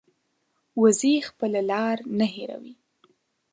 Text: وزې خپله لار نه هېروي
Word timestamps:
وزې 0.81 1.15
خپله 1.27 1.61
لار 1.71 1.97
نه 2.17 2.25
هېروي 2.35 2.73